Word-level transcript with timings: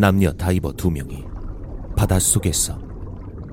남녀 0.00 0.32
다이버 0.32 0.72
두 0.72 0.90
명이 0.90 1.26
바닷속에서 1.94 2.78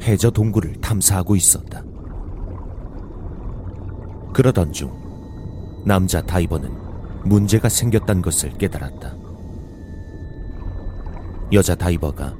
해저 0.01 0.31
동굴을 0.31 0.79
탐사하고 0.79 1.35
있었다. 1.35 1.83
그러던 4.33 4.71
중 4.71 4.89
남자 5.85 6.21
다이버는 6.21 6.71
문제가 7.25 7.67
생겼다는 7.67 8.21
것을 8.21 8.53
깨달았다. 8.53 9.13
여자 11.51 11.75
다이버가 11.75 12.33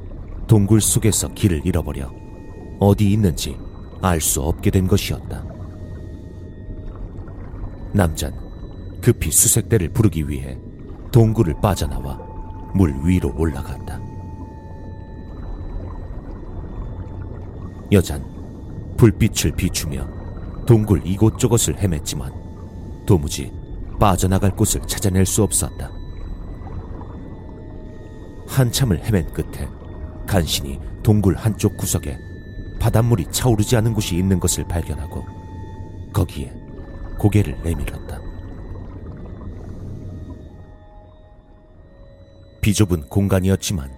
동굴 0.48 0.80
속에서 0.80 1.28
길을 1.34 1.66
잃어버려 1.66 2.10
어디 2.80 3.12
있는지 3.12 3.58
알 4.02 4.22
수 4.22 4.42
없게 4.42 4.72
된 4.72 4.88
것이었다. 4.88 5.44
남잔 7.92 8.34
급히 9.02 9.32
수색대를 9.32 9.90
부르기 9.90 10.30
위해 10.30 10.58
동굴을 11.12 11.56
빠져나와 11.62 12.27
물 12.78 12.94
위로 13.04 13.34
올라갔다. 13.36 14.00
여잔 17.92 18.24
불빛을 18.98 19.54
비추며 19.54 20.08
동굴 20.68 21.02
이곳저곳을 21.04 21.76
헤맸지만 21.78 22.32
도무지 23.08 23.52
빠져나갈 24.00 24.56
곳을 24.56 24.82
찾아낼 24.82 25.26
수 25.26 25.42
없었다. 25.42 25.92
한참을 28.48 29.04
헤맨 29.04 29.34
끝에 29.34 29.68
간신히 30.28 30.80
동굴 31.02 31.36
한쪽 31.36 31.78
구석에 31.78 32.20
바닷물이 32.80 33.26
차오르지 33.32 33.76
않은 33.78 33.96
곳이 33.96 34.16
있는 34.18 34.40
것을 34.40 34.68
발견하고 34.68 35.26
거기에 36.14 36.54
고개를 37.18 37.60
내밀었다. 37.64 38.27
비좁은 42.62 43.10
공간이었지만 43.10 43.96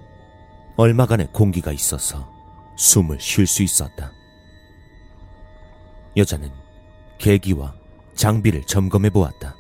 얼마간의 0.78 1.30
공기가 1.34 1.72
있어서 1.72 2.32
숨을 2.76 3.20
쉴 3.20 3.46
수 3.46 3.64
있었다. 3.64 4.12
여자는 6.16 6.50
계기와 7.18 7.76
장비를 8.16 8.64
점검해 8.64 9.10
보았다. 9.10 9.56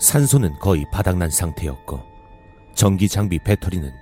산소는 0.00 0.58
거의 0.58 0.84
바닥난 0.92 1.30
상태였고 1.30 2.00
전기 2.74 3.08
장비 3.08 3.38
배터리는 3.38 3.92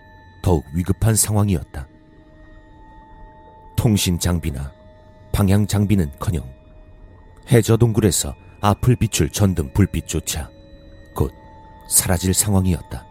더욱 0.43 0.65
위급한 0.75 1.15
상황이었다. 1.15 1.87
통신 3.77 4.19
장비나 4.19 4.73
방향 5.33 5.67
장비는커녕 5.67 6.43
해저 7.51 7.77
동굴에서 7.77 8.34
앞을 8.61 8.97
비출 8.97 9.28
전등 9.31 9.73
불빛조차 9.73 10.48
곧 10.48 10.59
사라질 11.91 12.33
상황이었다. 12.33 13.05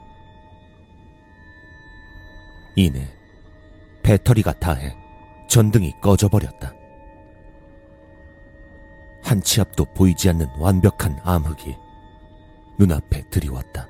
이내 2.75 3.07
배터리가 4.01 4.53
다해 4.53 4.95
전등이 5.49 5.99
꺼져버렸다. 6.01 6.73
한 9.21 9.41
치 9.43 9.59
앞도 9.61 9.85
보이지 9.93 10.29
않는 10.29 10.47
완벽한 10.57 11.19
암흑이 11.23 11.75
눈앞에 12.79 13.29
드리웠다. 13.29 13.87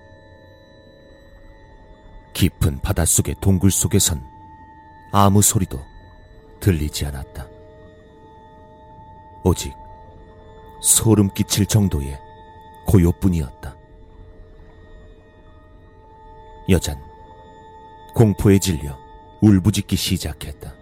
깊은 2.34 2.80
바닷속의 2.80 3.36
동굴 3.42 3.70
속에선 3.72 4.24
아무 5.12 5.42
소리도 5.42 5.80
들리지 6.60 7.06
않았다. 7.06 7.48
오직 9.44 9.74
소름 10.82 11.30
끼칠 11.30 11.66
정도의 11.66 12.20
고요뿐이었다. 12.88 13.79
여잔 16.70 17.02
공포에 18.14 18.60
질려 18.60 18.98
울부짖기 19.42 19.96
시작했다. 19.96 20.74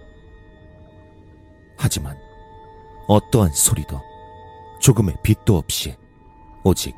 하지만 1.78 2.18
어떠한 3.08 3.52
소리도 3.54 4.02
조금의 4.80 5.18
빛도 5.24 5.58
없이 5.58 5.96
오직 6.64 6.96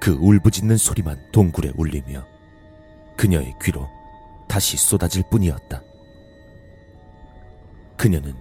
그 0.00 0.12
울부짖는 0.12 0.76
소리만 0.76 1.30
동굴에 1.32 1.72
울리며 1.76 2.26
그녀의 3.16 3.54
귀로 3.62 3.88
다시 4.46 4.76
쏟아질 4.76 5.24
뿐이었다. 5.30 5.82
그녀는 7.96 8.34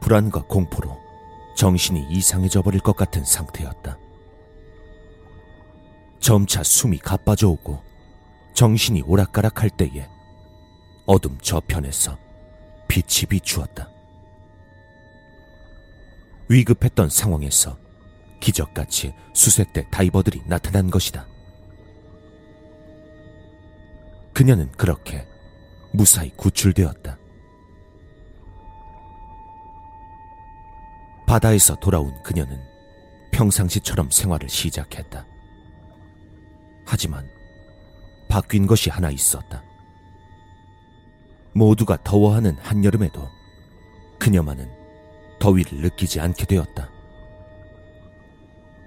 불안과 0.00 0.42
공포로 0.42 0.98
정신이 1.56 2.06
이상해져 2.10 2.62
버릴 2.62 2.80
것 2.80 2.96
같은 2.96 3.24
상태였다. 3.24 3.98
점차 6.20 6.62
숨이 6.62 6.98
가빠져 6.98 7.48
오고 7.48 7.89
정신이 8.60 9.00
오락가락할 9.00 9.70
때에 9.70 10.06
어둠 11.06 11.38
저편에서 11.38 12.18
빛이 12.88 13.26
비추었다. 13.26 13.88
위급했던 16.50 17.08
상황에서 17.08 17.78
기적같이 18.38 19.14
수색대 19.32 19.88
다이버들이 19.90 20.42
나타난 20.44 20.90
것이다. 20.90 21.26
그녀는 24.34 24.70
그렇게 24.72 25.26
무사히 25.94 26.28
구출되었다. 26.36 27.16
바다에서 31.26 31.76
돌아온 31.76 32.22
그녀는 32.22 32.62
평상시처럼 33.32 34.10
생활을 34.10 34.50
시작했다. 34.50 35.24
하지만 36.84 37.39
바뀐 38.30 38.66
것이 38.66 38.88
하나 38.88 39.10
있었다. 39.10 39.62
모두가 41.52 41.98
더워하는 42.04 42.56
한여름에도 42.58 43.28
그녀만은 44.20 44.70
더위를 45.40 45.80
느끼지 45.80 46.20
않게 46.20 46.46
되었다. 46.46 46.88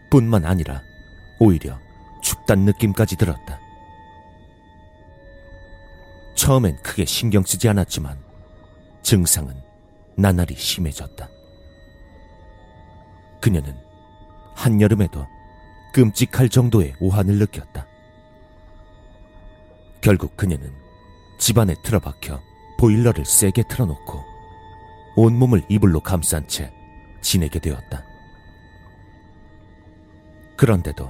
뿐만 0.10 0.46
아니라 0.46 0.82
오히려 1.40 1.78
춥단 2.22 2.60
느낌까지 2.60 3.18
들었다. 3.18 3.60
처음엔 6.36 6.78
크게 6.78 7.04
신경 7.04 7.44
쓰지 7.44 7.68
않았지만 7.68 8.18
증상은 9.02 9.62
나날이 10.16 10.56
심해졌다. 10.56 11.28
그녀는 13.42 13.76
한여름에도 14.56 15.28
끔찍할 15.94 16.48
정도의 16.48 16.96
오한을 17.02 17.40
느꼈다. 17.40 17.93
결국 20.04 20.36
그녀는 20.36 20.70
집안에 21.38 21.76
틀어박혀 21.82 22.42
보일러를 22.78 23.24
세게 23.24 23.64
틀어놓고 23.70 24.22
온몸을 25.16 25.64
이불로 25.70 26.02
감싼 26.02 26.46
채 26.46 26.74
지내게 27.22 27.60
되었다. 27.60 28.04
그런데도 30.58 31.10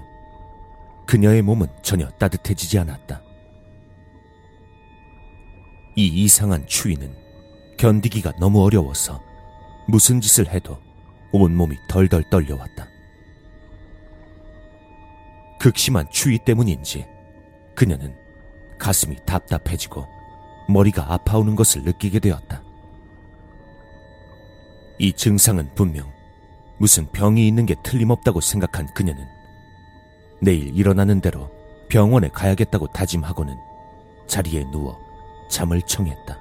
그녀의 1.08 1.42
몸은 1.42 1.68
전혀 1.82 2.08
따뜻해지지 2.12 2.78
않았다. 2.78 3.24
이 5.96 6.06
이상한 6.06 6.66
추위는 6.68 7.16
견디기가 7.78 8.34
너무 8.40 8.64
어려워서 8.64 9.24
무슨 9.88 10.22
짓을 10.22 10.48
해도 10.48 10.80
온몸이 11.32 11.76
덜덜 11.90 12.30
떨려왔다. 12.30 12.88
극심한 15.60 16.08
추위 16.12 16.38
때문인지 16.38 17.08
그녀는 17.74 18.23
가슴이 18.84 19.16
답답해지고 19.26 20.06
머리가 20.68 21.14
아파오는 21.14 21.56
것을 21.56 21.84
느끼게 21.84 22.20
되었다. 22.20 22.62
이 25.00 25.14
증상은 25.14 25.74
분명 25.74 26.12
무슨 26.80 27.10
병이 27.14 27.48
있는 27.48 27.66
게 27.66 27.76
틀림없다고 27.82 28.42
생각한 28.42 28.94
그녀는 28.94 29.26
내일 30.42 30.76
일어나는 30.78 31.22
대로 31.22 31.50
병원에 31.88 32.28
가야겠다고 32.28 32.88
다짐하고는 32.88 33.56
자리에 34.28 34.66
누워 34.70 35.00
잠을 35.50 35.82
청했다. 35.84 36.38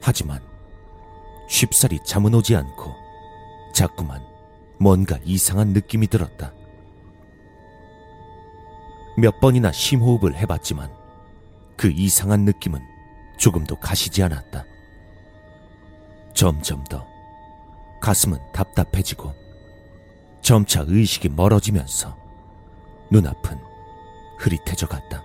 하지만 0.00 0.40
쉽사리 1.48 1.98
잠은 2.04 2.34
오지 2.34 2.54
않고 2.54 2.94
자꾸만 3.74 4.22
뭔가 4.78 5.18
이상한 5.24 5.68
느낌이 5.68 6.06
들었다. 6.06 6.52
몇 9.16 9.40
번이나 9.40 9.72
심호흡을 9.72 10.36
해봤지만 10.36 10.90
그 11.76 11.90
이상한 11.90 12.44
느낌은 12.44 12.80
조금도 13.38 13.76
가시지 13.76 14.22
않았다. 14.22 14.64
점점 16.34 16.82
더 16.84 17.06
가슴은 18.00 18.38
답답해지고 18.52 19.34
점차 20.40 20.84
의식이 20.86 21.28
멀어지면서 21.30 22.16
눈앞은 23.10 23.58
흐릿해져 24.38 24.88
갔다. 24.88 25.22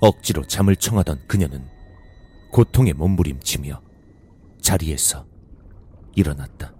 억지로 0.00 0.46
잠을 0.46 0.76
청하던 0.76 1.26
그녀는 1.26 1.68
고통에 2.50 2.92
몸부림치며 2.92 3.82
자리에서 4.60 5.26
일어났다. 6.14 6.77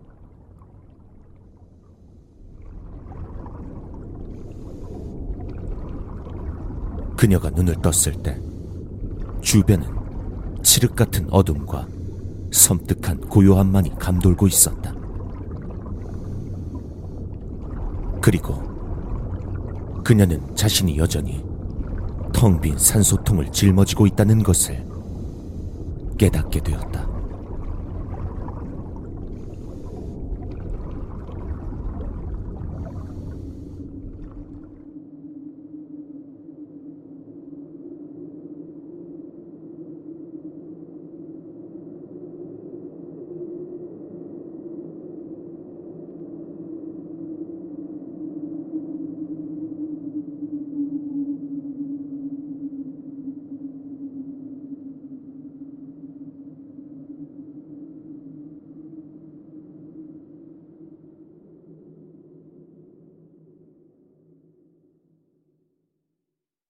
그녀가 7.18 7.50
눈을 7.50 7.74
떴을 7.82 8.22
때 8.22 8.40
주변은 9.40 9.88
칠흑 10.62 10.94
같은 10.94 11.26
어둠과 11.32 11.88
섬뜩한 12.52 13.22
고요함만이 13.22 13.98
감돌고 13.98 14.46
있었다. 14.46 14.94
그리고 18.22 18.62
그녀는 20.04 20.54
자신이 20.54 20.96
여전히 20.96 21.44
텅 22.32 22.60
빈 22.60 22.78
산소통을 22.78 23.50
짊어지고 23.50 24.06
있다는 24.06 24.44
것을 24.44 24.86
깨닫게 26.18 26.60
되었다. 26.60 27.07